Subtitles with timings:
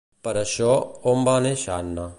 [0.27, 0.71] Per això,
[1.13, 2.09] on va néixer Anna?